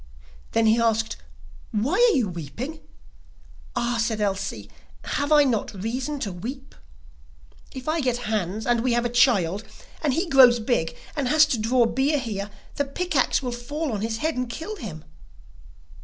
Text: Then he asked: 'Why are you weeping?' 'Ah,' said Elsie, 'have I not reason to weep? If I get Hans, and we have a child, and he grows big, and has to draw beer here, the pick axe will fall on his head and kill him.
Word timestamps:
Then 0.53 0.65
he 0.65 0.79
asked: 0.81 1.17
'Why 1.69 1.93
are 1.93 2.17
you 2.17 2.27
weeping?' 2.27 2.79
'Ah,' 3.75 3.99
said 4.01 4.19
Elsie, 4.19 4.67
'have 5.03 5.31
I 5.31 5.43
not 5.43 5.75
reason 5.79 6.19
to 6.21 6.31
weep? 6.33 6.73
If 7.71 7.87
I 7.87 8.01
get 8.01 8.25
Hans, 8.25 8.65
and 8.65 8.81
we 8.81 8.93
have 8.93 9.05
a 9.05 9.09
child, 9.09 9.63
and 10.01 10.15
he 10.15 10.27
grows 10.27 10.59
big, 10.59 10.97
and 11.15 11.27
has 11.27 11.45
to 11.45 11.59
draw 11.59 11.85
beer 11.85 12.17
here, 12.17 12.49
the 12.77 12.85
pick 12.85 13.15
axe 13.15 13.43
will 13.43 13.51
fall 13.51 13.91
on 13.93 14.01
his 14.01 14.17
head 14.17 14.35
and 14.35 14.49
kill 14.49 14.75
him. 14.77 15.05